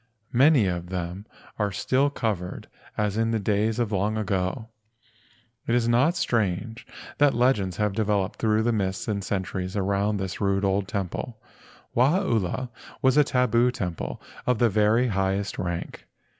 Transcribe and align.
Many 0.33 0.65
of 0.65 0.89
them 0.89 1.27
are 1.59 1.71
still 1.71 2.09
covered 2.09 2.67
as 2.97 3.17
in 3.17 3.29
the 3.29 3.37
days 3.39 3.77
of 3.77 3.89
the 3.89 3.95
long 3.97 4.17
ago. 4.17 4.69
It 5.67 5.75
is 5.75 5.87
not 5.87 6.17
strange 6.17 6.87
that 7.19 7.35
legends 7.35 7.77
have 7.77 7.93
developed 7.93 8.39
through 8.39 8.63
the 8.63 8.73
mists 8.73 9.07
of 9.07 9.17
the 9.17 9.21
centuries 9.21 9.77
around 9.77 10.17
this 10.17 10.41
rude 10.41 10.65
old 10.65 10.87
temple. 10.87 11.39
Wahaula 11.95 12.69
was 13.03 13.15
a 13.15 13.23
tabu 13.23 13.69
temple 13.69 14.19
of 14.47 14.57
the 14.57 14.69
very 14.69 15.09
highest 15.09 15.59
rank. 15.59 16.07